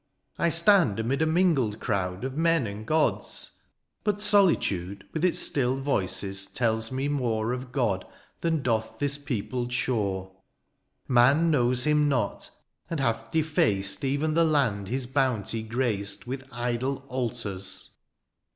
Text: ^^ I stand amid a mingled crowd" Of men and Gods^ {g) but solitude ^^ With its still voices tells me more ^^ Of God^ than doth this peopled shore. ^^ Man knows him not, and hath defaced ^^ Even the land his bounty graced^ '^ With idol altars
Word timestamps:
^^ 0.39 0.43
I 0.43 0.49
stand 0.49 0.99
amid 0.99 1.21
a 1.21 1.27
mingled 1.27 1.79
crowd" 1.79 2.23
Of 2.23 2.35
men 2.35 2.65
and 2.65 2.87
Gods^ 2.87 3.43
{g) 3.45 3.51
but 4.03 4.19
solitude 4.19 5.05
^^ 5.09 5.13
With 5.13 5.23
its 5.23 5.37
still 5.37 5.75
voices 5.75 6.47
tells 6.47 6.91
me 6.91 7.07
more 7.07 7.45
^^ 7.45 7.53
Of 7.53 7.71
God^ 7.71 8.05
than 8.39 8.63
doth 8.63 8.97
this 8.97 9.19
peopled 9.19 9.71
shore. 9.71 10.31
^^ 10.35 10.35
Man 11.07 11.51
knows 11.51 11.83
him 11.83 12.09
not, 12.09 12.49
and 12.89 12.99
hath 12.99 13.31
defaced 13.31 14.01
^^ 14.01 14.03
Even 14.03 14.33
the 14.33 14.43
land 14.43 14.87
his 14.87 15.05
bounty 15.05 15.63
graced^ 15.63 16.23
'^ 16.23 16.25
With 16.25 16.51
idol 16.51 17.03
altars 17.07 17.91